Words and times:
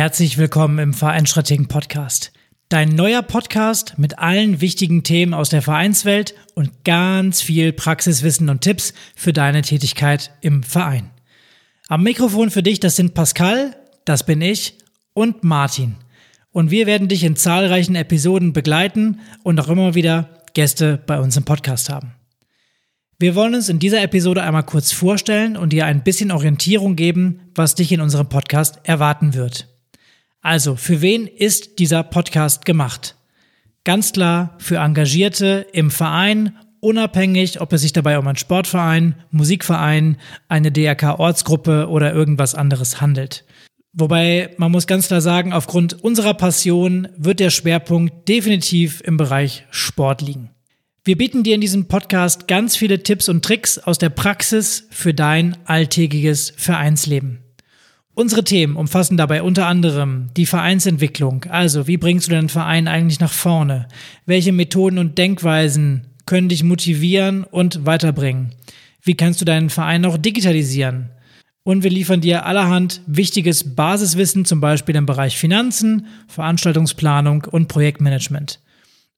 Herzlich 0.00 0.38
willkommen 0.38 0.78
im 0.78 0.94
Vereinsstrategen 0.94 1.68
Podcast. 1.68 2.32
Dein 2.70 2.88
neuer 2.88 3.20
Podcast 3.20 3.98
mit 3.98 4.18
allen 4.18 4.62
wichtigen 4.62 5.02
Themen 5.02 5.34
aus 5.34 5.50
der 5.50 5.60
Vereinswelt 5.60 6.34
und 6.54 6.86
ganz 6.86 7.42
viel 7.42 7.74
Praxiswissen 7.74 8.48
und 8.48 8.62
Tipps 8.62 8.94
für 9.14 9.34
deine 9.34 9.60
Tätigkeit 9.60 10.30
im 10.40 10.62
Verein. 10.62 11.10
Am 11.88 12.02
Mikrofon 12.02 12.48
für 12.48 12.62
dich, 12.62 12.80
das 12.80 12.96
sind 12.96 13.12
Pascal, 13.12 13.76
das 14.06 14.24
bin 14.24 14.40
ich 14.40 14.78
und 15.12 15.44
Martin. 15.44 15.96
Und 16.50 16.70
wir 16.70 16.86
werden 16.86 17.08
dich 17.08 17.22
in 17.22 17.36
zahlreichen 17.36 17.94
Episoden 17.94 18.54
begleiten 18.54 19.20
und 19.42 19.60
auch 19.60 19.68
immer 19.68 19.94
wieder 19.94 20.30
Gäste 20.54 20.96
bei 20.96 21.20
uns 21.20 21.36
im 21.36 21.44
Podcast 21.44 21.90
haben. 21.90 22.14
Wir 23.18 23.34
wollen 23.34 23.54
uns 23.54 23.68
in 23.68 23.78
dieser 23.78 24.00
Episode 24.00 24.42
einmal 24.44 24.64
kurz 24.64 24.92
vorstellen 24.92 25.58
und 25.58 25.74
dir 25.74 25.84
ein 25.84 26.02
bisschen 26.02 26.30
Orientierung 26.30 26.96
geben, 26.96 27.50
was 27.54 27.74
dich 27.74 27.92
in 27.92 28.00
unserem 28.00 28.30
Podcast 28.30 28.80
erwarten 28.84 29.34
wird. 29.34 29.66
Also, 30.42 30.74
für 30.74 31.02
wen 31.02 31.26
ist 31.26 31.78
dieser 31.78 32.02
Podcast 32.02 32.64
gemacht? 32.64 33.14
Ganz 33.84 34.12
klar 34.12 34.56
für 34.58 34.76
Engagierte 34.76 35.66
im 35.72 35.90
Verein, 35.90 36.56
unabhängig, 36.80 37.60
ob 37.60 37.72
es 37.74 37.82
sich 37.82 37.92
dabei 37.92 38.18
um 38.18 38.26
einen 38.26 38.36
Sportverein, 38.36 39.16
Musikverein, 39.30 40.16
eine 40.48 40.72
DRK-Ortsgruppe 40.72 41.88
oder 41.88 42.14
irgendwas 42.14 42.54
anderes 42.54 43.02
handelt. 43.02 43.44
Wobei 43.92 44.54
man 44.56 44.72
muss 44.72 44.86
ganz 44.86 45.08
klar 45.08 45.20
sagen, 45.20 45.52
aufgrund 45.52 46.02
unserer 46.02 46.34
Passion 46.34 47.08
wird 47.16 47.40
der 47.40 47.50
Schwerpunkt 47.50 48.28
definitiv 48.28 49.02
im 49.04 49.18
Bereich 49.18 49.66
Sport 49.70 50.22
liegen. 50.22 50.50
Wir 51.04 51.18
bieten 51.18 51.42
dir 51.42 51.54
in 51.54 51.60
diesem 51.60 51.86
Podcast 51.88 52.46
ganz 52.46 52.76
viele 52.76 53.02
Tipps 53.02 53.28
und 53.28 53.44
Tricks 53.44 53.78
aus 53.78 53.98
der 53.98 54.10
Praxis 54.10 54.86
für 54.90 55.12
dein 55.12 55.56
alltägiges 55.66 56.52
Vereinsleben. 56.56 57.40
Unsere 58.14 58.44
Themen 58.44 58.76
umfassen 58.76 59.16
dabei 59.16 59.42
unter 59.42 59.66
anderem 59.66 60.28
die 60.36 60.46
Vereinsentwicklung, 60.46 61.44
also 61.48 61.86
wie 61.86 61.96
bringst 61.96 62.26
du 62.26 62.32
deinen 62.32 62.48
Verein 62.48 62.88
eigentlich 62.88 63.20
nach 63.20 63.32
vorne? 63.32 63.86
Welche 64.26 64.52
Methoden 64.52 64.98
und 64.98 65.16
Denkweisen 65.16 66.06
können 66.26 66.48
dich 66.48 66.64
motivieren 66.64 67.44
und 67.44 67.86
weiterbringen? 67.86 68.54
Wie 69.02 69.14
kannst 69.14 69.40
du 69.40 69.44
deinen 69.44 69.70
Verein 69.70 70.04
auch 70.04 70.18
digitalisieren? 70.18 71.10
Und 71.62 71.82
wir 71.84 71.90
liefern 71.90 72.20
dir 72.20 72.46
allerhand 72.46 73.00
wichtiges 73.06 73.74
Basiswissen, 73.76 74.44
zum 74.44 74.60
Beispiel 74.60 74.96
im 74.96 75.06
Bereich 75.06 75.38
Finanzen, 75.38 76.06
Veranstaltungsplanung 76.26 77.44
und 77.44 77.68
Projektmanagement. 77.68 78.60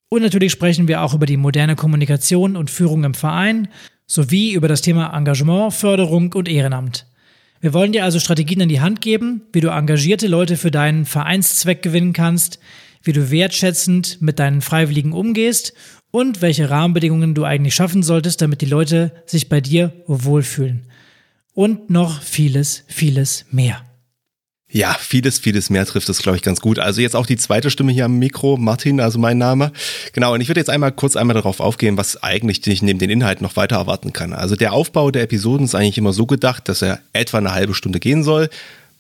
Und 0.09 0.23
natürlich 0.23 0.53
sprechen 0.53 0.89
wir 0.89 1.03
auch 1.03 1.15
über 1.15 1.25
die 1.25 1.39
moderne 1.39 1.77
Kommunikation 1.77 2.57
und 2.57 2.71
Führung 2.71 3.05
im 3.05 3.15
Verein 3.15 3.69
sowie 4.07 4.53
über 4.53 4.69
das 4.69 4.83
Thema 4.83 5.17
Engagement, 5.17 5.73
Förderung 5.73 6.33
und 6.35 6.49
Ehrenamt. 6.49 7.07
Wir 7.63 7.73
wollen 7.73 7.93
dir 7.93 8.03
also 8.03 8.19
Strategien 8.19 8.61
in 8.61 8.69
die 8.69 8.81
Hand 8.81 9.01
geben, 9.01 9.43
wie 9.53 9.61
du 9.61 9.69
engagierte 9.69 10.27
Leute 10.27 10.57
für 10.57 10.73
deinen 10.73 11.05
Vereinszweck 11.05 11.81
gewinnen 11.81 12.13
kannst, 12.13 12.59
wie 13.05 13.13
du 13.13 13.31
wertschätzend 13.31 14.21
mit 14.21 14.41
deinen 14.41 14.63
Freiwilligen 14.63 15.13
umgehst 15.13 15.73
und 16.11 16.43
welche 16.43 16.71
Rahmenbedingungen 16.71 17.37
du 17.37 17.45
eigentlich 17.45 17.77
schaffen 17.77 18.03
solltest, 18.03 18.43
damit 18.43 18.63
die 18.63 18.67
Leute 18.67 19.13
sich 19.27 19.49
bei 19.49 19.61
dir 19.61 19.93
wohlfühlen. 20.09 20.89
Und 21.55 21.89
noch 21.89 22.21
vieles, 22.21 22.83
vieles 22.89 23.45
mehr. 23.53 23.85
Ja, 24.75 24.97
vieles, 24.99 25.39
vieles 25.39 25.69
mehr 25.69 25.85
trifft 25.85 26.09
es, 26.09 26.23
glaube 26.23 26.37
ich, 26.37 26.43
ganz 26.43 26.63
gut. 26.63 26.79
Also 26.79 27.03
jetzt 27.03 27.15
auch 27.15 27.27
die 27.27 27.37
zweite 27.37 27.71
Stimme 27.71 27.93
hier 27.93 28.07
am 28.07 28.19
Mikro, 28.19 28.57
Martin, 28.57 29.01
also 29.01 29.19
mein 29.19 29.37
Name. 29.37 29.71
Genau, 30.15 30.33
und 30.33 30.41
ich 30.41 30.49
würde 30.49 30.61
jetzt 30.61 30.71
einmal 30.71 30.93
kurz 30.93 31.15
einmal 31.15 31.35
darauf 31.35 31.61
aufgehen, 31.61 31.99
was 31.99 32.23
eigentlich 32.23 32.67
ich 32.67 32.81
neben 32.81 32.99
den 32.99 33.11
Inhalten 33.11 33.45
noch 33.45 33.57
weiter 33.57 33.77
erwarten 33.77 34.15
kann. 34.15 34.33
Also 34.33 34.57
der 34.57 34.73
Aufbau 34.73 35.11
der 35.11 35.25
Episoden 35.25 35.67
ist 35.67 35.75
eigentlich 35.75 35.99
immer 35.99 36.15
so 36.15 36.25
gedacht, 36.25 36.71
dass 36.71 36.81
er 36.81 37.01
etwa 37.13 37.37
eine 37.37 37.53
halbe 37.53 37.75
Stunde 37.75 38.01
gehen 38.01 38.25
soll. 38.25 38.49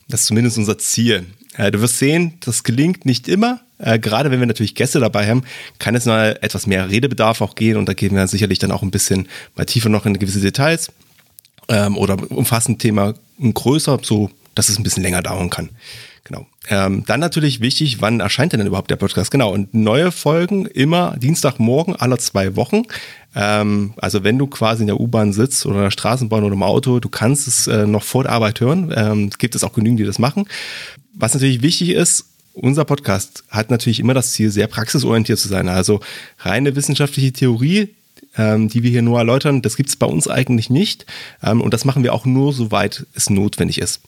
Das 0.08 0.20
ist 0.20 0.26
zumindest 0.26 0.58
unser 0.58 0.76
Ziel. 0.76 1.24
Äh, 1.56 1.70
du 1.70 1.80
wirst 1.80 1.96
sehen, 1.96 2.34
das 2.40 2.64
gelingt 2.64 3.06
nicht 3.06 3.26
immer. 3.26 3.60
Äh, 3.78 3.98
gerade 3.98 4.30
wenn 4.30 4.40
wir 4.40 4.46
natürlich 4.46 4.74
Gäste 4.74 5.00
dabei 5.00 5.26
haben, 5.26 5.42
kann 5.78 5.94
es 5.94 6.04
mal 6.04 6.38
etwas 6.42 6.66
mehr 6.66 6.90
Redebedarf 6.90 7.40
auch 7.40 7.54
gehen 7.54 7.78
und 7.78 7.88
da 7.88 7.94
gehen 7.94 8.14
wir 8.14 8.26
sicherlich 8.28 8.58
dann 8.58 8.72
auch 8.72 8.82
ein 8.82 8.90
bisschen 8.90 9.26
mal 9.56 9.64
tiefer 9.64 9.88
noch 9.88 10.04
in 10.04 10.18
gewisse 10.18 10.40
Details 10.40 10.92
ähm, 11.68 11.96
oder 11.96 12.30
umfassen 12.30 12.76
Thema 12.76 13.14
größer, 13.40 13.98
so 14.02 14.30
dass 14.54 14.68
es 14.68 14.78
ein 14.78 14.82
bisschen 14.82 15.02
länger 15.02 15.22
dauern 15.22 15.50
kann. 15.50 15.70
Genau. 16.24 16.46
Ähm, 16.68 17.02
dann 17.06 17.18
natürlich 17.18 17.60
wichtig, 17.60 18.00
wann 18.00 18.20
erscheint 18.20 18.52
denn 18.52 18.64
überhaupt 18.64 18.90
der 18.90 18.96
Podcast? 18.96 19.32
Genau, 19.32 19.52
und 19.52 19.74
neue 19.74 20.12
Folgen 20.12 20.66
immer 20.66 21.16
Dienstagmorgen 21.18 21.96
aller 21.96 22.18
zwei 22.18 22.54
Wochen. 22.54 22.82
Ähm, 23.34 23.94
also 23.96 24.22
wenn 24.22 24.38
du 24.38 24.46
quasi 24.46 24.82
in 24.82 24.86
der 24.86 25.00
U-Bahn 25.00 25.32
sitzt 25.32 25.66
oder 25.66 25.76
in 25.76 25.82
der 25.84 25.90
Straßenbahn 25.90 26.44
oder 26.44 26.54
im 26.54 26.62
Auto, 26.62 27.00
du 27.00 27.08
kannst 27.08 27.48
es 27.48 27.66
äh, 27.66 27.86
noch 27.86 28.04
vor 28.04 28.22
der 28.22 28.32
Arbeit 28.32 28.60
hören. 28.60 28.92
Ähm, 28.94 29.30
gibt 29.30 29.56
es 29.56 29.64
auch 29.64 29.72
genügend, 29.72 29.98
die 29.98 30.04
das 30.04 30.20
machen. 30.20 30.46
Was 31.14 31.34
natürlich 31.34 31.62
wichtig 31.62 31.90
ist, 31.90 32.26
unser 32.54 32.84
Podcast 32.84 33.42
hat 33.48 33.70
natürlich 33.70 33.98
immer 33.98 34.14
das 34.14 34.32
Ziel, 34.32 34.50
sehr 34.50 34.68
praxisorientiert 34.68 35.38
zu 35.38 35.48
sein. 35.48 35.68
Also 35.68 36.00
reine 36.38 36.76
wissenschaftliche 36.76 37.32
Theorie, 37.32 37.88
ähm, 38.36 38.68
die 38.68 38.82
wir 38.82 38.90
hier 38.90 39.02
nur 39.02 39.18
erläutern, 39.18 39.62
das 39.62 39.76
gibt 39.76 39.88
es 39.88 39.96
bei 39.96 40.06
uns 40.06 40.28
eigentlich 40.28 40.70
nicht. 40.70 41.06
Ähm, 41.42 41.60
und 41.60 41.74
das 41.74 41.84
machen 41.84 42.04
wir 42.04 42.14
auch 42.14 42.26
nur, 42.26 42.52
soweit 42.52 43.06
es 43.14 43.28
notwendig 43.28 43.78
ist. 43.78 44.00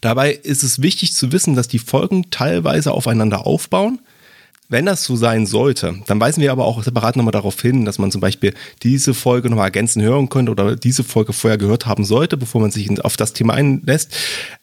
Dabei 0.00 0.32
ist 0.32 0.62
es 0.62 0.82
wichtig 0.82 1.14
zu 1.14 1.32
wissen, 1.32 1.54
dass 1.54 1.68
die 1.68 1.78
Folgen 1.78 2.30
teilweise 2.30 2.92
aufeinander 2.92 3.46
aufbauen. 3.46 4.00
Wenn 4.68 4.86
das 4.86 5.04
so 5.04 5.14
sein 5.14 5.46
sollte, 5.46 5.94
dann 6.06 6.20
weisen 6.20 6.42
wir 6.42 6.50
aber 6.50 6.64
auch 6.64 6.82
separat 6.82 7.16
nochmal 7.16 7.32
darauf 7.32 7.60
hin, 7.60 7.84
dass 7.84 7.98
man 7.98 8.10
zum 8.10 8.20
Beispiel 8.20 8.54
diese 8.82 9.12
Folge 9.12 9.50
nochmal 9.50 9.66
ergänzen 9.66 10.02
hören 10.02 10.30
könnte 10.30 10.50
oder 10.50 10.74
diese 10.74 11.04
Folge 11.04 11.34
vorher 11.34 11.58
gehört 11.58 11.86
haben 11.86 12.04
sollte, 12.04 12.36
bevor 12.36 12.62
man 12.62 12.70
sich 12.70 13.04
auf 13.04 13.16
das 13.16 13.34
Thema 13.34 13.54
einlässt. 13.54 14.14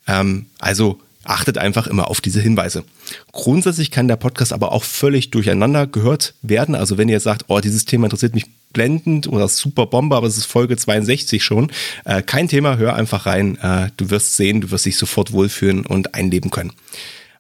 Ähm, 0.08 0.48
also 0.60 1.00
achtet 1.24 1.60
einfach 1.60 1.86
immer 1.86 2.10
auf 2.10 2.20
diese 2.20 2.42
Hinweise. 2.42 2.84
Grundsätzlich 3.32 3.92
kann 3.92 4.08
der 4.08 4.16
Podcast 4.16 4.54
aber 4.54 4.72
auch 4.72 4.84
völlig 4.84 5.30
durcheinander 5.30 5.86
gehört 5.86 6.34
werden. 6.42 6.74
Also 6.74 6.98
wenn 6.98 7.10
ihr 7.10 7.20
sagt, 7.20 7.46
oh, 7.48 7.60
dieses 7.60 7.86
Thema 7.86 8.08
interessiert 8.08 8.34
mich 8.34 8.48
blendend 8.74 9.28
oder 9.28 9.48
super 9.48 9.86
Bombe, 9.86 10.16
aber 10.16 10.28
es 10.28 10.38
ist 10.38 10.46
Folge 10.46 10.78
62 10.78 11.44
schon. 11.44 11.72
Äh, 12.06 12.22
kein 12.22 12.48
Thema, 12.48 12.78
hör 12.78 12.96
einfach 12.96 13.26
rein. 13.26 13.58
Äh, 13.58 13.90
du 13.98 14.10
wirst 14.10 14.36
sehen, 14.36 14.62
du 14.62 14.72
wirst 14.72 14.86
dich 14.86 14.98
sofort 14.98 15.32
wohlfühlen 15.32 15.86
und 15.86 16.16
einleben 16.16 16.52
können. 16.52 16.74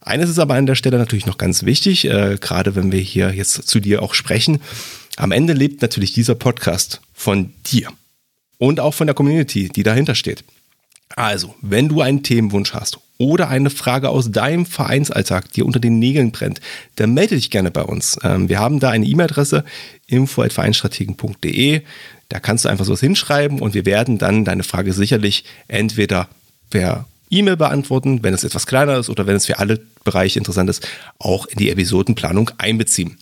Eines 0.02 0.30
ist 0.30 0.40
aber 0.40 0.56
an 0.56 0.66
der 0.66 0.76
Stelle 0.76 0.98
natürlich 0.98 1.28
noch 1.28 1.38
ganz 1.38 1.64
wichtig, 1.64 2.06
äh, 2.06 2.38
gerade 2.40 2.76
wenn 2.76 2.92
wir 2.92 3.00
hier 3.00 3.34
jetzt 3.34 3.68
zu 3.68 3.80
dir 3.80 4.02
auch 4.02 4.14
sprechen. 4.14 4.62
Am 5.18 5.32
Ende 5.32 5.54
lebt 5.54 5.82
natürlich 5.82 6.14
dieser 6.14 6.36
Podcast 6.36 7.02
von 7.14 7.54
dir 7.68 7.90
und 8.58 8.80
auch 8.80 8.94
von 8.94 9.08
der 9.08 9.14
Community, 9.14 9.70
die 9.70 9.84
dahinter 9.84 10.16
steht. 10.16 10.44
Also, 11.16 11.56
wenn 11.62 11.90
du 11.90 12.02
einen 12.02 12.24
Themenwunsch 12.24 12.74
hast 12.74 13.00
oder 13.18 13.50
eine 13.50 13.70
Frage 13.70 14.10
aus 14.10 14.32
deinem 14.32 14.66
Vereinsalltag 14.66 15.52
dir 15.52 15.66
unter 15.66 15.80
den 15.80 16.00
Nägeln 16.00 16.32
brennt, 16.32 16.60
dann 16.96 17.14
melde 17.14 17.36
dich 17.36 17.52
gerne 17.52 17.72
bei 17.72 17.84
uns. 17.84 18.18
Ähm, 18.24 18.50
wir 18.50 18.60
haben 18.60 18.80
da 18.80 18.90
eine 18.90 19.06
E-Mail-Adresse 19.06 19.64
info@vereinstrategen.de. 20.08 21.82
Da 22.30 22.40
kannst 22.40 22.66
du 22.66 22.70
einfach 22.70 22.86
sowas 22.86 23.02
hinschreiben 23.02 23.60
und 23.60 23.74
wir 23.74 23.86
werden 23.86 24.18
dann 24.18 24.46
deine 24.46 24.64
Frage 24.64 24.94
sicherlich 24.94 25.44
entweder 25.68 26.30
per 26.70 27.06
E-Mail 27.30 27.58
beantworten, 27.58 28.24
wenn 28.24 28.34
es 28.34 28.44
etwas 28.44 28.66
kleiner 28.66 28.98
ist 28.98 29.10
oder 29.10 29.28
wenn 29.28 29.36
es 29.36 29.46
für 29.46 29.60
alle 29.60 29.80
Bereiche 30.04 30.40
interessant 30.40 30.70
ist, 30.70 30.88
auch 31.20 31.46
in 31.46 31.58
die 31.58 31.70
Episodenplanung 31.70 32.52
einbeziehen. 32.58 33.18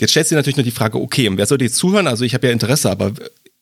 Jetzt 0.00 0.12
stellt 0.12 0.28
sich 0.28 0.36
natürlich 0.36 0.56
noch 0.56 0.64
die 0.64 0.70
Frage, 0.70 1.00
okay, 1.00 1.28
und 1.28 1.38
wer 1.38 1.46
sollte 1.46 1.64
jetzt 1.64 1.76
zuhören? 1.76 2.06
Also 2.06 2.24
ich 2.24 2.34
habe 2.34 2.46
ja 2.46 2.52
Interesse, 2.52 2.90
aber 2.90 3.12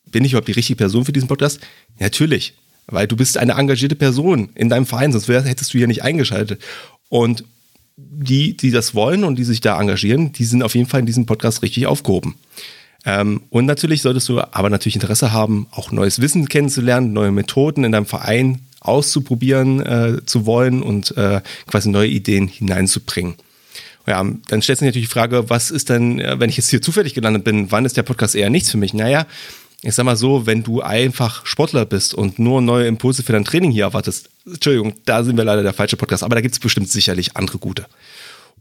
bin 0.05 0.23
ich 0.23 0.31
überhaupt 0.31 0.47
die 0.47 0.53
richtige 0.53 0.77
Person 0.77 1.05
für 1.05 1.11
diesen 1.11 1.27
Podcast? 1.27 1.59
Natürlich 1.99 2.53
weil 2.87 3.07
du 3.07 3.15
bist 3.15 3.37
eine 3.37 3.53
engagierte 3.53 3.95
Person 3.95 4.49
in 4.55 4.69
deinem 4.69 4.85
Verein, 4.85 5.11
sonst 5.11 5.27
hättest 5.27 5.73
du 5.73 5.77
hier 5.77 5.87
nicht 5.87 6.03
eingeschaltet. 6.03 6.61
Und 7.09 7.43
die, 7.97 8.55
die 8.55 8.71
das 8.71 8.95
wollen 8.95 9.23
und 9.23 9.37
die 9.37 9.43
sich 9.43 9.61
da 9.61 9.79
engagieren, 9.79 10.31
die 10.31 10.45
sind 10.45 10.63
auf 10.63 10.75
jeden 10.75 10.87
Fall 10.87 10.99
in 10.99 11.05
diesem 11.05 11.25
Podcast 11.25 11.63
richtig 11.63 11.87
aufgehoben. 11.87 12.35
Ähm, 13.05 13.41
und 13.49 13.65
natürlich 13.65 14.01
solltest 14.01 14.29
du 14.29 14.39
aber 14.39 14.69
natürlich 14.69 14.95
Interesse 14.95 15.31
haben, 15.31 15.67
auch 15.71 15.91
neues 15.91 16.21
Wissen 16.21 16.47
kennenzulernen, 16.47 17.13
neue 17.13 17.31
Methoden 17.31 17.83
in 17.83 17.91
deinem 17.91 18.05
Verein 18.05 18.61
auszuprobieren 18.79 19.81
äh, 19.81 20.25
zu 20.25 20.45
wollen 20.45 20.83
und 20.83 21.15
äh, 21.17 21.41
quasi 21.65 21.89
neue 21.89 22.07
Ideen 22.07 22.47
hineinzubringen. 22.47 23.35
Ja, 24.05 24.23
dann 24.47 24.61
stellt 24.61 24.79
sich 24.79 24.85
natürlich 24.85 25.07
die 25.07 25.13
Frage, 25.13 25.49
was 25.49 25.71
ist 25.71 25.89
denn, 25.89 26.19
äh, 26.19 26.39
wenn 26.39 26.49
ich 26.49 26.57
jetzt 26.57 26.69
hier 26.69 26.81
zufällig 26.81 27.13
gelandet 27.13 27.43
bin, 27.43 27.71
wann 27.71 27.85
ist 27.85 27.97
der 27.97 28.03
Podcast 28.03 28.35
eher 28.35 28.49
nichts 28.49 28.71
für 28.71 28.77
mich? 28.77 28.93
Naja, 28.93 29.25
ich 29.83 29.93
sag 29.93 30.05
mal 30.05 30.17
so, 30.17 30.45
wenn 30.45 30.63
du 30.63 30.81
einfach 30.81 31.45
Sportler 31.45 31.85
bist 31.85 32.13
und 32.13 32.39
nur 32.39 32.61
neue 32.61 32.87
Impulse 32.87 33.23
für 33.23 33.33
dein 33.33 33.45
Training 33.45 33.71
hier 33.71 33.83
erwartest, 33.83 34.29
Entschuldigung, 34.45 34.93
da 35.05 35.23
sind 35.23 35.37
wir 35.37 35.43
leider 35.43 35.63
der 35.63 35.73
falsche 35.73 35.97
Podcast, 35.97 36.23
aber 36.23 36.35
da 36.35 36.41
gibt 36.41 36.53
es 36.53 36.59
bestimmt 36.59 36.89
sicherlich 36.89 37.37
andere 37.37 37.59
gute. 37.59 37.85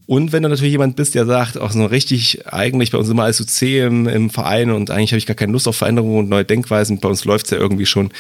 Und 0.06 0.32
wenn 0.32 0.42
du 0.42 0.48
natürlich 0.48 0.72
jemand 0.72 0.94
bist, 0.94 1.14
der 1.14 1.26
sagt, 1.26 1.58
auch 1.58 1.72
so 1.72 1.84
richtig, 1.86 2.46
eigentlich 2.52 2.92
bei 2.92 2.98
uns 2.98 3.08
immer 3.08 3.24
alles 3.24 3.38
so 3.38 3.44
zäh 3.44 3.80
im, 3.80 4.06
im 4.06 4.30
Verein 4.30 4.70
und 4.70 4.90
eigentlich 4.90 5.10
habe 5.12 5.18
ich 5.18 5.26
gar 5.26 5.34
keine 5.34 5.52
Lust 5.52 5.66
auf 5.66 5.76
Veränderungen 5.76 6.18
und 6.18 6.28
neue 6.28 6.44
Denkweisen, 6.44 7.00
bei 7.00 7.08
uns 7.08 7.24
läuft 7.24 7.46
es 7.46 7.50
ja 7.50 7.58
irgendwie 7.58 7.86
schon. 7.86 8.12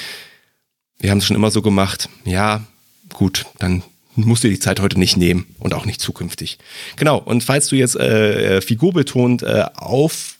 Wir 0.98 1.10
haben 1.10 1.18
es 1.18 1.26
schon 1.26 1.36
immer 1.36 1.50
so 1.50 1.62
gemacht. 1.62 2.08
Ja, 2.24 2.64
gut, 3.12 3.46
dann 3.58 3.82
musst 4.16 4.42
du 4.42 4.48
die 4.48 4.58
Zeit 4.58 4.80
heute 4.80 4.98
nicht 4.98 5.16
nehmen 5.16 5.46
und 5.60 5.74
auch 5.74 5.84
nicht 5.84 6.00
zukünftig. 6.00 6.58
Genau, 6.96 7.18
und 7.18 7.44
falls 7.44 7.68
du 7.68 7.76
jetzt 7.76 7.96
äh, 7.96 8.56
äh 8.56 8.60
figurbetont 8.62 9.42
äh, 9.42 9.66
auf 9.74 10.36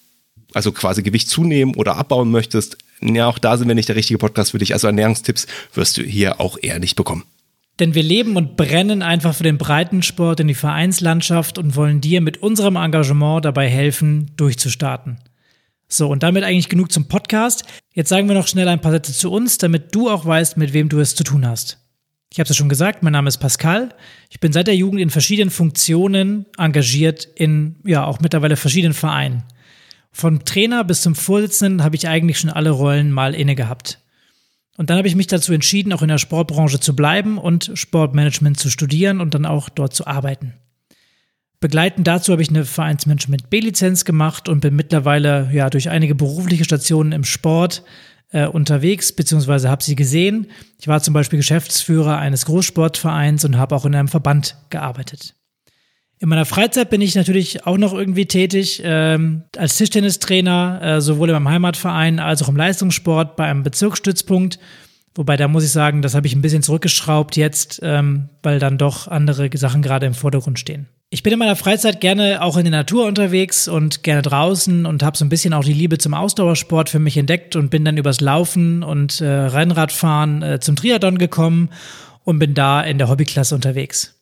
also 0.56 0.72
quasi 0.72 1.02
Gewicht 1.02 1.28
zunehmen 1.28 1.74
oder 1.74 1.96
abbauen 1.96 2.30
möchtest, 2.30 2.78
ja, 3.02 3.26
auch 3.26 3.38
da 3.38 3.58
sind 3.58 3.68
wir 3.68 3.74
nicht 3.74 3.90
der 3.90 3.96
richtige 3.96 4.18
Podcast 4.18 4.52
für 4.52 4.58
dich. 4.58 4.72
Also 4.72 4.86
Ernährungstipps 4.86 5.46
wirst 5.74 5.98
du 5.98 6.02
hier 6.02 6.40
auch 6.40 6.56
eher 6.60 6.78
nicht 6.78 6.96
bekommen. 6.96 7.24
Denn 7.78 7.94
wir 7.94 8.02
leben 8.02 8.36
und 8.36 8.56
brennen 8.56 9.02
einfach 9.02 9.34
für 9.34 9.42
den 9.42 9.58
Breitensport 9.58 10.40
in 10.40 10.48
die 10.48 10.54
Vereinslandschaft 10.54 11.58
und 11.58 11.76
wollen 11.76 12.00
dir 12.00 12.22
mit 12.22 12.42
unserem 12.42 12.76
Engagement 12.76 13.44
dabei 13.44 13.68
helfen, 13.68 14.30
durchzustarten. 14.38 15.18
So, 15.88 16.08
und 16.08 16.22
damit 16.22 16.42
eigentlich 16.42 16.70
genug 16.70 16.90
zum 16.90 17.06
Podcast. 17.06 17.64
Jetzt 17.92 18.08
sagen 18.08 18.26
wir 18.26 18.34
noch 18.34 18.48
schnell 18.48 18.66
ein 18.68 18.80
paar 18.80 18.92
Sätze 18.92 19.12
zu 19.12 19.30
uns, 19.30 19.58
damit 19.58 19.94
du 19.94 20.08
auch 20.08 20.24
weißt, 20.24 20.56
mit 20.56 20.72
wem 20.72 20.88
du 20.88 21.00
es 21.00 21.14
zu 21.14 21.22
tun 21.22 21.46
hast. 21.46 21.78
Ich 22.32 22.38
habe 22.40 22.44
es 22.44 22.48
ja 22.48 22.54
schon 22.54 22.70
gesagt, 22.70 23.02
mein 23.02 23.12
Name 23.12 23.28
ist 23.28 23.38
Pascal. 23.38 23.94
Ich 24.30 24.40
bin 24.40 24.52
seit 24.52 24.68
der 24.68 24.74
Jugend 24.74 25.02
in 25.02 25.10
verschiedenen 25.10 25.50
Funktionen 25.50 26.46
engagiert 26.56 27.28
in, 27.36 27.76
ja, 27.84 28.06
auch 28.06 28.20
mittlerweile 28.20 28.56
verschiedenen 28.56 28.94
Vereinen. 28.94 29.44
Vom 30.18 30.46
Trainer 30.46 30.82
bis 30.82 31.02
zum 31.02 31.14
Vorsitzenden 31.14 31.84
habe 31.84 31.94
ich 31.94 32.08
eigentlich 32.08 32.38
schon 32.38 32.48
alle 32.48 32.70
Rollen 32.70 33.12
mal 33.12 33.34
inne 33.34 33.54
gehabt. 33.54 34.00
Und 34.78 34.88
dann 34.88 34.96
habe 34.96 35.08
ich 35.08 35.14
mich 35.14 35.26
dazu 35.26 35.52
entschieden, 35.52 35.92
auch 35.92 36.00
in 36.00 36.08
der 36.08 36.16
Sportbranche 36.16 36.80
zu 36.80 36.96
bleiben 36.96 37.36
und 37.36 37.70
Sportmanagement 37.74 38.58
zu 38.58 38.70
studieren 38.70 39.20
und 39.20 39.34
dann 39.34 39.44
auch 39.44 39.68
dort 39.68 39.92
zu 39.92 40.06
arbeiten. 40.06 40.54
Begleitend 41.60 42.06
dazu 42.06 42.32
habe 42.32 42.40
ich 42.40 42.48
eine 42.48 42.64
Vereinsmanagement 42.64 43.50
B-Lizenz 43.50 44.06
gemacht 44.06 44.48
und 44.48 44.60
bin 44.60 44.74
mittlerweile 44.74 45.50
ja 45.52 45.68
durch 45.68 45.90
einige 45.90 46.14
berufliche 46.14 46.64
Stationen 46.64 47.12
im 47.12 47.24
Sport 47.24 47.82
äh, 48.30 48.46
unterwegs, 48.46 49.12
beziehungsweise 49.12 49.68
habe 49.68 49.84
sie 49.84 49.96
gesehen. 49.96 50.46
Ich 50.80 50.88
war 50.88 51.02
zum 51.02 51.12
Beispiel 51.12 51.36
Geschäftsführer 51.36 52.16
eines 52.16 52.46
Großsportvereins 52.46 53.44
und 53.44 53.58
habe 53.58 53.76
auch 53.76 53.84
in 53.84 53.94
einem 53.94 54.08
Verband 54.08 54.56
gearbeitet. 54.70 55.35
In 56.18 56.30
meiner 56.30 56.46
Freizeit 56.46 56.88
bin 56.88 57.02
ich 57.02 57.14
natürlich 57.14 57.66
auch 57.66 57.76
noch 57.76 57.92
irgendwie 57.92 58.24
tätig 58.24 58.80
ähm, 58.82 59.42
als 59.56 59.76
Tischtennistrainer, 59.76 60.80
äh, 60.82 61.00
sowohl 61.02 61.30
meinem 61.30 61.48
Heimatverein 61.48 62.20
als 62.20 62.42
auch 62.42 62.48
im 62.48 62.56
Leistungssport 62.56 63.36
bei 63.36 63.44
einem 63.44 63.62
Bezirksstützpunkt. 63.62 64.58
Wobei 65.14 65.36
da 65.36 65.48
muss 65.48 65.64
ich 65.64 65.70
sagen, 65.70 66.00
das 66.00 66.14
habe 66.14 66.26
ich 66.26 66.34
ein 66.34 66.42
bisschen 66.42 66.62
zurückgeschraubt 66.62 67.36
jetzt, 67.36 67.80
ähm, 67.82 68.30
weil 68.42 68.58
dann 68.58 68.78
doch 68.78 69.08
andere 69.08 69.50
Sachen 69.54 69.82
gerade 69.82 70.06
im 70.06 70.14
Vordergrund 70.14 70.58
stehen. 70.58 70.88
Ich 71.10 71.22
bin 71.22 71.32
in 71.32 71.38
meiner 71.38 71.54
Freizeit 71.54 72.00
gerne 72.00 72.42
auch 72.42 72.56
in 72.56 72.64
der 72.64 72.72
Natur 72.72 73.06
unterwegs 73.06 73.68
und 73.68 74.02
gerne 74.02 74.22
draußen 74.22 74.86
und 74.86 75.02
habe 75.02 75.16
so 75.16 75.24
ein 75.24 75.28
bisschen 75.28 75.52
auch 75.54 75.64
die 75.64 75.72
Liebe 75.72 75.98
zum 75.98 76.14
Ausdauersport 76.14 76.88
für 76.88 76.98
mich 76.98 77.16
entdeckt 77.16 77.56
und 77.56 77.70
bin 77.70 77.84
dann 77.84 77.96
übers 77.96 78.20
Laufen 78.20 78.82
und 78.82 79.20
äh, 79.20 79.26
Rennradfahren 79.26 80.42
äh, 80.42 80.60
zum 80.60 80.76
Triathlon 80.76 81.18
gekommen 81.18 81.70
und 82.24 82.38
bin 82.38 82.54
da 82.54 82.80
in 82.82 82.98
der 82.98 83.08
Hobbyklasse 83.08 83.54
unterwegs. 83.54 84.15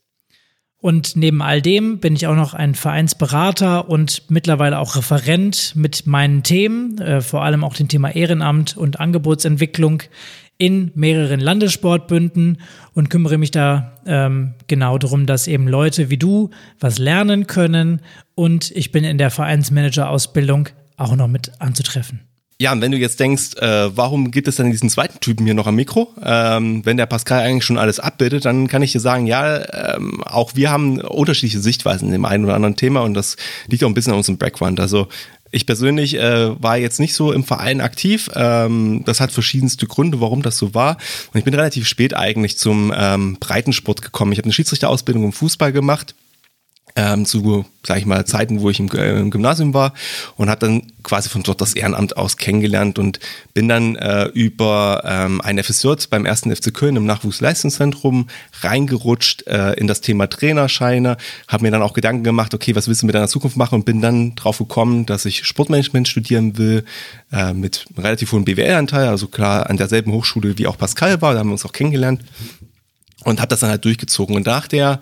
Und 0.84 1.16
neben 1.16 1.40
all 1.40 1.62
dem 1.62 1.98
bin 1.98 2.14
ich 2.14 2.26
auch 2.26 2.36
noch 2.36 2.52
ein 2.52 2.74
Vereinsberater 2.74 3.88
und 3.88 4.24
mittlerweile 4.28 4.78
auch 4.78 4.96
Referent 4.96 5.72
mit 5.74 6.06
meinen 6.06 6.42
Themen, 6.42 6.98
äh, 6.98 7.22
vor 7.22 7.42
allem 7.42 7.64
auch 7.64 7.72
dem 7.72 7.88
Thema 7.88 8.14
Ehrenamt 8.14 8.76
und 8.76 9.00
Angebotsentwicklung 9.00 10.02
in 10.58 10.90
mehreren 10.94 11.40
Landessportbünden 11.40 12.58
und 12.92 13.08
kümmere 13.08 13.38
mich 13.38 13.50
da 13.50 13.94
ähm, 14.04 14.56
genau 14.66 14.98
darum, 14.98 15.24
dass 15.24 15.46
eben 15.46 15.68
Leute 15.68 16.10
wie 16.10 16.18
du 16.18 16.50
was 16.80 16.98
lernen 16.98 17.46
können 17.46 18.02
und 18.34 18.70
ich 18.72 18.92
bin 18.92 19.04
in 19.04 19.16
der 19.16 19.30
Vereinsmanager-Ausbildung 19.30 20.68
auch 20.98 21.16
noch 21.16 21.28
mit 21.28 21.52
anzutreffen. 21.60 22.20
Ja, 22.60 22.72
und 22.72 22.80
wenn 22.80 22.92
du 22.92 22.98
jetzt 22.98 23.18
denkst, 23.18 23.56
äh, 23.56 23.96
warum 23.96 24.30
gibt 24.30 24.46
es 24.46 24.56
dann 24.56 24.70
diesen 24.70 24.88
zweiten 24.88 25.18
Typen 25.18 25.44
hier 25.44 25.54
noch 25.54 25.66
am 25.66 25.74
Mikro? 25.74 26.12
Ähm, 26.24 26.86
wenn 26.86 26.96
der 26.96 27.06
Pascal 27.06 27.42
eigentlich 27.42 27.64
schon 27.64 27.78
alles 27.78 27.98
abbildet, 27.98 28.44
dann 28.44 28.68
kann 28.68 28.82
ich 28.82 28.92
dir 28.92 29.00
sagen, 29.00 29.26
ja, 29.26 29.96
ähm, 29.96 30.22
auch 30.22 30.54
wir 30.54 30.70
haben 30.70 31.00
unterschiedliche 31.00 31.60
Sichtweisen 31.60 32.06
in 32.06 32.12
dem 32.12 32.24
einen 32.24 32.44
oder 32.44 32.54
anderen 32.54 32.76
Thema 32.76 33.00
und 33.02 33.14
das 33.14 33.36
liegt 33.66 33.82
auch 33.82 33.88
ein 33.88 33.94
bisschen 33.94 34.12
an 34.12 34.18
unserem 34.18 34.38
Background. 34.38 34.78
Also 34.78 35.08
ich 35.50 35.66
persönlich 35.66 36.14
äh, 36.16 36.62
war 36.62 36.76
jetzt 36.76 37.00
nicht 37.00 37.14
so 37.14 37.32
im 37.32 37.42
Verein 37.42 37.80
aktiv. 37.80 38.30
Ähm, 38.34 39.02
das 39.04 39.20
hat 39.20 39.32
verschiedenste 39.32 39.86
Gründe, 39.86 40.20
warum 40.20 40.42
das 40.42 40.56
so 40.56 40.74
war. 40.74 40.96
Und 41.32 41.38
ich 41.38 41.44
bin 41.44 41.54
relativ 41.54 41.88
spät 41.88 42.14
eigentlich 42.14 42.56
zum 42.56 42.92
ähm, 42.96 43.36
Breitensport 43.40 44.00
gekommen. 44.00 44.32
Ich 44.32 44.38
habe 44.38 44.46
eine 44.46 44.52
Schiedsrichterausbildung 44.52 45.24
im 45.24 45.32
Fußball 45.32 45.72
gemacht 45.72 46.14
ähm, 46.96 47.26
zu, 47.26 47.64
sag 47.84 47.98
ich 47.98 48.06
mal, 48.06 48.24
Zeiten, 48.24 48.60
wo 48.60 48.70
ich 48.70 48.78
im, 48.78 48.88
äh, 48.92 49.18
im 49.18 49.30
Gymnasium 49.30 49.74
war 49.74 49.94
und 50.36 50.48
habe 50.48 50.60
dann 50.60 50.92
quasi 51.02 51.28
von 51.28 51.42
dort 51.42 51.60
das 51.60 51.74
Ehrenamt 51.74 52.16
aus 52.16 52.36
kennengelernt 52.36 53.00
und 53.00 53.18
bin 53.52 53.68
dann 53.68 53.96
äh, 53.96 54.26
über 54.26 55.02
ähm, 55.04 55.40
ein 55.40 55.62
FSJ 55.62 56.06
beim 56.08 56.24
ersten 56.24 56.54
FC 56.54 56.72
Köln 56.72 56.94
im 56.94 57.04
Nachwuchsleistungszentrum 57.04 58.28
reingerutscht 58.60 59.46
äh, 59.48 59.72
in 59.72 59.88
das 59.88 60.02
Thema 60.02 60.28
Trainerscheine, 60.28 61.16
habe 61.48 61.64
mir 61.64 61.72
dann 61.72 61.82
auch 61.82 61.94
Gedanken 61.94 62.22
gemacht, 62.22 62.54
okay, 62.54 62.76
was 62.76 62.86
willst 62.86 63.02
du 63.02 63.06
mit 63.06 63.14
deiner 63.14 63.28
Zukunft 63.28 63.56
machen 63.56 63.74
und 63.74 63.84
bin 63.84 64.00
dann 64.00 64.36
drauf 64.36 64.58
gekommen, 64.58 65.04
dass 65.04 65.24
ich 65.24 65.44
Sportmanagement 65.44 66.06
studieren 66.06 66.58
will 66.58 66.84
äh, 67.32 67.52
mit 67.52 67.86
relativ 67.98 68.30
hohem 68.30 68.44
BWL-Anteil, 68.44 69.08
also 69.08 69.26
klar 69.26 69.68
an 69.68 69.78
derselben 69.78 70.12
Hochschule 70.12 70.58
wie 70.58 70.68
auch 70.68 70.78
Pascal 70.78 71.20
war, 71.20 71.32
da 71.32 71.40
haben 71.40 71.48
wir 71.48 71.54
uns 71.54 71.66
auch 71.66 71.72
kennengelernt 71.72 72.22
und 73.24 73.40
habe 73.40 73.48
das 73.48 73.60
dann 73.60 73.70
halt 73.70 73.84
durchgezogen. 73.84 74.36
Und 74.36 74.46
nach 74.46 74.68
der 74.68 75.00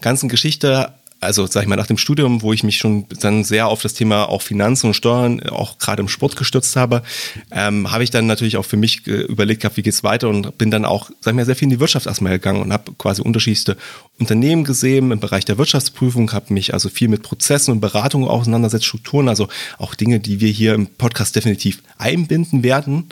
ganzen 0.00 0.28
Geschichte 0.28 0.92
also 1.22 1.46
sag 1.46 1.62
ich 1.62 1.68
mal, 1.68 1.76
nach 1.76 1.86
dem 1.86 1.98
Studium, 1.98 2.42
wo 2.42 2.52
ich 2.52 2.64
mich 2.64 2.76
schon 2.76 3.06
dann 3.20 3.44
sehr 3.44 3.68
auf 3.68 3.80
das 3.82 3.94
Thema 3.94 4.28
auch 4.28 4.42
Finanzen 4.42 4.88
und 4.88 4.94
Steuern, 4.94 5.40
auch 5.48 5.78
gerade 5.78 6.02
im 6.02 6.08
Sport 6.08 6.36
gestürzt 6.36 6.76
habe, 6.76 7.02
ähm, 7.50 7.90
habe 7.90 8.04
ich 8.04 8.10
dann 8.10 8.26
natürlich 8.26 8.56
auch 8.56 8.64
für 8.64 8.76
mich 8.76 9.06
überlegt 9.06 9.62
gehabt, 9.62 9.76
wie 9.76 9.82
geht's 9.82 10.02
weiter 10.02 10.28
und 10.28 10.58
bin 10.58 10.70
dann 10.70 10.84
auch, 10.84 11.10
sag 11.20 11.32
ich 11.32 11.36
mal, 11.36 11.46
sehr 11.46 11.56
viel 11.56 11.66
in 11.66 11.70
die 11.70 11.80
Wirtschaft 11.80 12.06
erstmal 12.06 12.32
gegangen 12.32 12.62
und 12.62 12.72
habe 12.72 12.92
quasi 12.98 13.22
unterschiedlichste 13.22 13.76
Unternehmen 14.18 14.64
gesehen 14.64 15.10
im 15.10 15.20
Bereich 15.20 15.44
der 15.44 15.58
Wirtschaftsprüfung, 15.58 16.32
habe 16.32 16.52
mich 16.52 16.74
also 16.74 16.88
viel 16.88 17.08
mit 17.08 17.22
Prozessen 17.22 17.72
und 17.72 17.80
Beratungen 17.80 18.28
auseinandersetzt, 18.28 18.84
Strukturen, 18.84 19.28
also 19.28 19.48
auch 19.78 19.94
Dinge, 19.94 20.20
die 20.20 20.40
wir 20.40 20.50
hier 20.50 20.74
im 20.74 20.86
Podcast 20.86 21.36
definitiv 21.36 21.82
einbinden 21.98 22.62
werden 22.62 23.08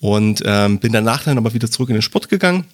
und 0.00 0.42
ähm, 0.44 0.78
bin 0.78 0.92
danach 0.92 1.24
dann 1.24 1.38
aber 1.38 1.54
wieder 1.54 1.70
zurück 1.70 1.90
in 1.90 1.94
den 1.94 2.02
Sport 2.02 2.28
gegangen 2.28 2.64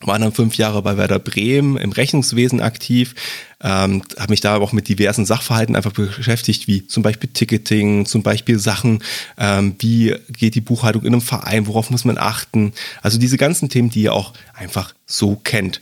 war 0.00 0.18
dann 0.18 0.32
fünf 0.32 0.56
Jahre 0.56 0.82
bei 0.82 0.96
Werder 0.96 1.18
Bremen 1.18 1.78
im 1.78 1.92
Rechnungswesen 1.92 2.60
aktiv, 2.60 3.14
ähm, 3.62 4.02
habe 4.18 4.30
mich 4.30 4.42
da 4.42 4.56
auch 4.56 4.72
mit 4.72 4.88
diversen 4.88 5.24
Sachverhalten 5.24 5.74
einfach 5.74 5.92
beschäftigt, 5.92 6.68
wie 6.68 6.86
zum 6.86 7.02
Beispiel 7.02 7.30
Ticketing, 7.32 8.04
zum 8.04 8.22
Beispiel 8.22 8.58
Sachen, 8.58 9.02
ähm, 9.38 9.74
wie 9.78 10.14
geht 10.28 10.54
die 10.54 10.60
Buchhaltung 10.60 11.02
in 11.02 11.14
einem 11.14 11.22
Verein, 11.22 11.66
worauf 11.66 11.90
muss 11.90 12.04
man 12.04 12.18
achten, 12.18 12.72
also 13.00 13.18
diese 13.18 13.38
ganzen 13.38 13.70
Themen, 13.70 13.88
die 13.88 14.02
ihr 14.02 14.12
auch 14.12 14.34
einfach 14.52 14.92
so 15.06 15.36
kennt. 15.36 15.80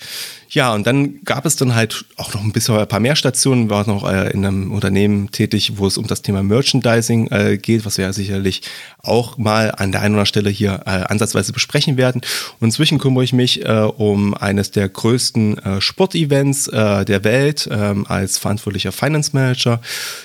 Ja, 0.51 0.73
und 0.73 0.87
dann 0.87 1.25
gab 1.25 1.47
es 1.47 1.57
dann 1.57 1.75
halt 1.75 2.05
auch 2.17 2.33
noch 2.35 2.43
ein 2.43 2.53
bisschen 2.53 2.77
ein 2.77 2.87
paar 2.87 3.01
mehr 3.01 3.17
Stationen, 3.17 3.71
war 3.71 3.85
noch 3.89 4.09
äh, 4.09 4.31
in 4.31 4.47
einem 4.47 4.71
Unternehmen 4.71 5.33
tätig, 5.33 5.79
wo 5.79 5.87
es 5.89 5.99
um 5.99 6.07
das 6.07 6.23
Thema 6.23 6.45
Merchandising 6.45 7.27
äh, 7.33 7.57
geht, 7.57 7.85
was 7.85 7.99
wir 7.99 8.05
ja 8.05 8.13
sicherlich 8.13 8.63
auch 9.03 9.37
mal 9.37 9.73
an 9.73 9.91
der 9.91 10.03
einen 10.03 10.15
oder 10.15 10.21
anderen 10.21 10.27
Stelle 10.27 10.51
hier 10.51 10.83
äh, 10.87 10.91
ansatzweise 10.91 11.53
besprechen 11.53 11.97
werden. 11.97 12.21
Und 12.61 12.69
inzwischen 12.69 12.99
kümmere 12.99 13.25
ich 13.25 13.33
mich 13.33 13.65
äh, 13.65 13.91
um 13.97 14.35
eines 14.35 14.71
der 14.71 14.89
größten 14.89 15.59
äh, 15.59 15.81
Sportevents 15.81 16.69
äh, 16.69 17.05
der 17.05 17.25
Welt 17.25 17.69
ähm, 17.73 18.07
als 18.07 18.39
verantwortlicher 18.39 18.93
Finance 18.93 19.31
Manager. 19.33 19.81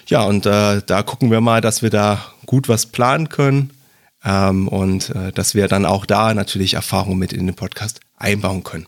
Ja, 0.07 0.23
und 0.23 0.45
da 0.45 1.03
gucken 1.05 1.31
wir 1.31 1.41
mal, 1.41 1.61
dass 1.61 1.81
wir 1.81 1.89
da 1.89 2.23
gut 2.45 2.69
was 2.69 2.85
planen 2.85 3.29
können. 3.29 3.71
Ähm, 4.23 4.67
und 4.67 5.13
dass 5.33 5.55
wir 5.55 5.67
dann 5.67 5.85
auch 5.85 6.05
da 6.05 6.33
natürlich 6.33 6.73
Erfahrungen 6.73 7.17
mit 7.17 7.33
in 7.33 7.45
den 7.45 7.55
Podcast 7.55 8.01
einbauen 8.19 8.63
können. 8.63 8.85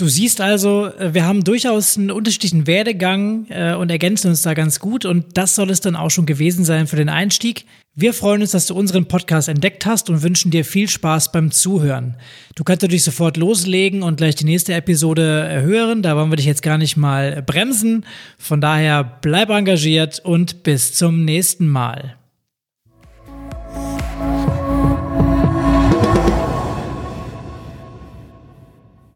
Du 0.00 0.08
siehst 0.08 0.40
also, 0.40 0.86
äh, 0.86 1.12
wir 1.12 1.26
haben 1.26 1.44
durchaus 1.44 1.98
einen 1.98 2.10
unterschiedlichen 2.10 2.66
Werdegang 2.66 3.46
äh, 3.50 3.74
und 3.74 3.90
ergänzen 3.90 4.28
uns 4.28 4.40
da 4.40 4.54
ganz 4.54 4.80
gut 4.80 5.04
und 5.04 5.36
das 5.36 5.54
soll 5.54 5.68
es 5.68 5.82
dann 5.82 5.94
auch 5.94 6.08
schon 6.08 6.24
gewesen 6.24 6.64
sein 6.64 6.86
für 6.86 6.96
den 6.96 7.10
Einstieg. 7.10 7.66
Wir 7.94 8.14
freuen 8.14 8.40
uns, 8.40 8.52
dass 8.52 8.64
du 8.64 8.74
unseren 8.74 9.06
Podcast 9.06 9.48
entdeckt 9.48 9.84
hast 9.84 10.08
und 10.08 10.22
wünschen 10.22 10.50
dir 10.50 10.64
viel 10.64 10.88
Spaß 10.88 11.32
beim 11.32 11.50
Zuhören. 11.50 12.16
Du 12.54 12.64
kannst 12.64 12.80
natürlich 12.80 13.04
sofort 13.04 13.36
loslegen 13.36 14.02
und 14.02 14.16
gleich 14.16 14.36
die 14.36 14.46
nächste 14.46 14.72
Episode 14.72 15.46
äh, 15.50 15.60
hören. 15.60 16.00
Da 16.00 16.16
wollen 16.16 16.30
wir 16.30 16.36
dich 16.36 16.46
jetzt 16.46 16.62
gar 16.62 16.78
nicht 16.78 16.96
mal 16.96 17.42
bremsen. 17.42 18.06
Von 18.38 18.62
daher 18.62 19.04
bleib 19.04 19.50
engagiert 19.50 20.20
und 20.20 20.62
bis 20.62 20.94
zum 20.94 21.26
nächsten 21.26 21.68
Mal. 21.68 22.19